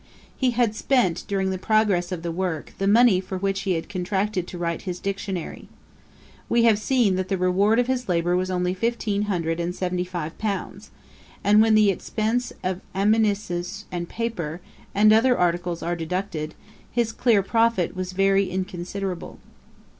He 0.35 0.49
had 0.49 0.73
spent, 0.75 1.25
during 1.27 1.51
the 1.51 1.59
progress 1.59 2.11
of 2.11 2.23
the 2.23 2.31
work, 2.31 2.73
the 2.79 2.87
money 2.87 3.21
for 3.21 3.37
which 3.37 3.61
he 3.61 3.73
had 3.73 3.87
contracted 3.87 4.47
to 4.47 4.57
write 4.57 4.81
his 4.81 4.99
Dictionary. 4.99 5.69
We 6.49 6.63
have 6.63 6.79
seen 6.79 7.17
that 7.17 7.27
the 7.29 7.37
reward 7.37 7.77
of 7.77 7.85
his 7.85 8.09
labour 8.09 8.35
was 8.35 8.49
only 8.49 8.73
fifteen 8.73 9.21
hundred 9.29 9.59
and 9.59 9.75
seventy 9.75 10.03
five 10.03 10.35
pounds; 10.39 10.89
and 11.43 11.61
when 11.61 11.75
the 11.75 11.91
expence 11.91 12.51
of 12.63 12.81
amanuenses 12.95 13.85
and 13.91 14.09
paper, 14.09 14.59
and 14.95 15.13
other 15.13 15.37
articles 15.37 15.83
are 15.83 15.95
deducted, 15.95 16.55
his 16.91 17.11
clear 17.11 17.43
profit 17.43 17.95
was 17.95 18.13
very 18.13 18.49
inconsiderable. 18.49 19.37